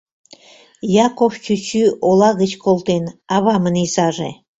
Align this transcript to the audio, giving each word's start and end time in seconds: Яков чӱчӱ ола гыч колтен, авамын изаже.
Яков 1.07 1.33
чӱчӱ 1.43 1.83
ола 2.07 2.29
гыч 2.41 2.51
колтен, 2.63 3.03
авамын 3.35 3.75
изаже. 3.83 4.29